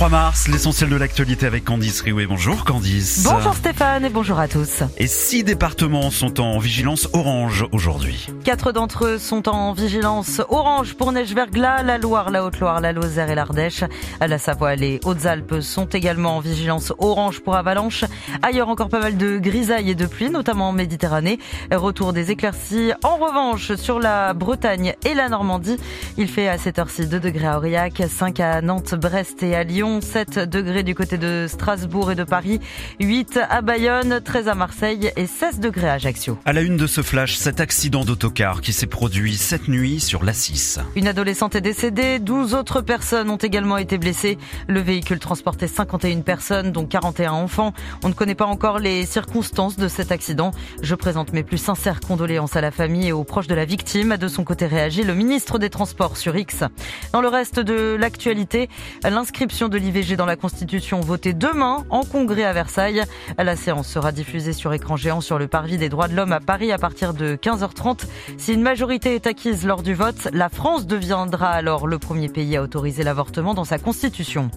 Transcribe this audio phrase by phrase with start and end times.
[0.00, 2.24] 3 mars, l'essentiel de l'actualité avec Candice Riouet.
[2.24, 3.22] Bonjour Candice.
[3.22, 4.82] Bonjour Stéphane et bonjour à tous.
[4.96, 8.26] Et six départements sont en vigilance orange aujourd'hui.
[8.42, 12.92] Quatre d'entre eux sont en vigilance orange pour neige verglas, la Loire, la Haute-Loire, la
[12.92, 13.84] Lozère et l'Ardèche.
[14.26, 18.06] La Savoie, les Hautes-Alpes sont également en vigilance orange pour avalanche.
[18.40, 21.38] Ailleurs encore pas mal de grisailles et de pluie, notamment en Méditerranée.
[21.70, 22.92] Retour des éclaircies.
[23.04, 25.76] En revanche, sur la Bretagne et la Normandie,
[26.16, 29.62] il fait à cette heure-ci 2 degrés à Aurillac, 5 à Nantes, Brest et à
[29.62, 29.89] Lyon.
[30.00, 32.60] 7 degrés du côté de Strasbourg et de Paris,
[33.00, 36.38] 8 à Bayonne, 13 à Marseille et 16 degrés à Ajaccio.
[36.44, 40.22] À la une de ce flash, cet accident d'autocar qui s'est produit cette nuit sur
[40.22, 40.78] l'A6.
[40.94, 44.38] Une adolescente est décédée, 12 autres personnes ont également été blessées.
[44.68, 47.72] Le véhicule transportait 51 personnes, dont 41 enfants.
[48.04, 50.52] On ne connaît pas encore les circonstances de cet accident.
[50.82, 54.16] Je présente mes plus sincères condoléances à la famille et aux proches de la victime.
[54.16, 56.64] De son côté réagit le ministre des Transports sur X.
[57.12, 58.68] Dans le reste de l'actualité,
[59.02, 63.02] l'inscription de l'IVG dans la Constitution votée demain en congrès à Versailles.
[63.38, 66.40] La séance sera diffusée sur écran géant sur le parvis des droits de l'homme à
[66.40, 68.04] Paris à partir de 15h30.
[68.36, 72.56] Si une majorité est acquise lors du vote, la France deviendra alors le premier pays
[72.56, 74.50] à autoriser l'avortement dans sa Constitution.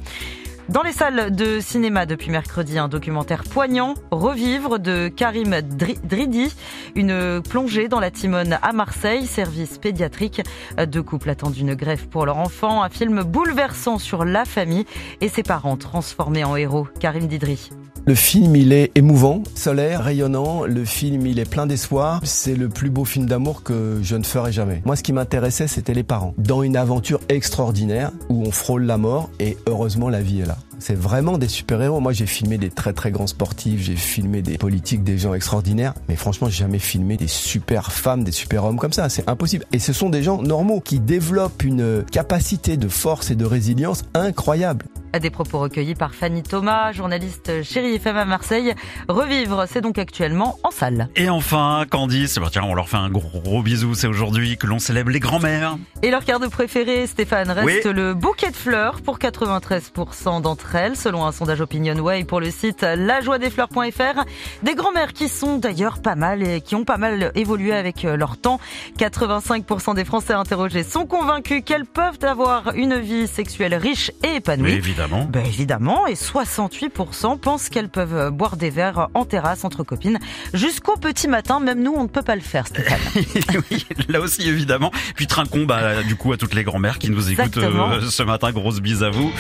[0.70, 6.56] Dans les salles de cinéma depuis mercredi, un documentaire poignant, Revivre de Karim Dridi,
[6.96, 10.42] une plongée dans la Timone à Marseille, service pédiatrique.
[10.88, 14.86] Deux couples attendent une greffe pour leur enfant, un film bouleversant sur la famille
[15.20, 16.88] et ses parents transformés en héros.
[17.00, 17.70] Karim Didri.
[18.06, 20.66] Le film, il est émouvant, solaire, rayonnant.
[20.66, 22.20] Le film, il est plein d'espoir.
[22.26, 24.82] C'est le plus beau film d'amour que je ne ferai jamais.
[24.84, 26.34] Moi, ce qui m'intéressait, c'était les parents.
[26.38, 30.58] Dans une aventure extraordinaire où on frôle la mort et heureusement, la vie est là.
[30.80, 32.02] C'est vraiment des super-héros.
[32.02, 35.94] Moi, j'ai filmé des très très grands sportifs, j'ai filmé des politiques, des gens extraordinaires,
[36.10, 39.08] mais franchement, j'ai jamais filmé des super femmes, des super hommes comme ça.
[39.08, 39.64] C'est impossible.
[39.72, 44.04] Et ce sont des gens normaux qui développent une capacité de force et de résilience
[44.14, 44.88] incroyable.
[45.20, 48.74] Des propos recueillis par Fanny Thomas, journaliste chérie FM à Marseille.
[49.08, 51.08] Revivre, c'est donc actuellement en salle.
[51.16, 53.94] Et enfin, Candice, bah tiens, on leur fait un gros bisou.
[53.94, 55.78] C'est aujourd'hui que l'on célèbre les grands-mères.
[56.02, 61.28] Et leur de préféré, Stéphane, reste le bouquet de fleurs pour 93% d'entre elles, selon
[61.28, 64.24] un sondage OpinionWay pour le site lajoiedesfleurs.fr.
[64.64, 68.38] Des grands-mères qui sont d'ailleurs pas mal et qui ont pas mal évolué avec leur
[68.38, 68.60] temps.
[68.98, 74.82] 85% des Français interrogés sont convaincus qu'elles peuvent avoir une vie sexuelle riche et épanouie.
[75.04, 75.26] Évidemment.
[75.30, 80.20] Ben évidemment, et 68% pensent qu'elles peuvent boire des verres en terrasse entre copines
[80.54, 81.60] jusqu'au petit matin.
[81.60, 83.00] Même nous, on ne peut pas le faire, Stéphane.
[83.72, 84.92] oui, là aussi évidemment.
[85.16, 88.52] Puis trinquons bah, du coup à toutes les grand-mères qui nous écoutent euh, ce matin.
[88.52, 89.32] Grosse bise à vous.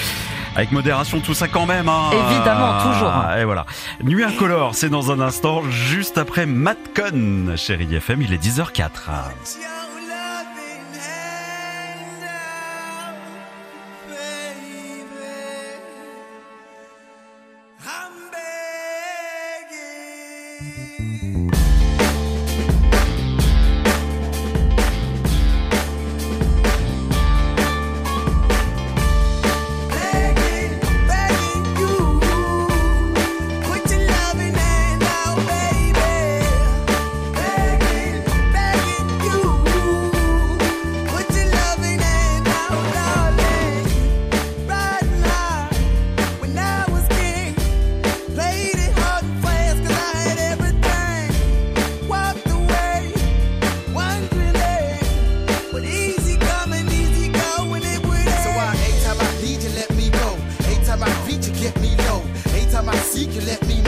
[0.55, 1.89] Avec modération, tout ça quand même.
[1.89, 2.09] Hein.
[2.11, 3.13] Évidemment, toujours.
[3.39, 3.65] Et voilà.
[4.03, 8.89] Nuit incolore, c'est dans un instant, juste après Matcon, chérie FM, il est 10h04.
[20.63, 22.12] Música
[63.13, 63.82] seek, you let me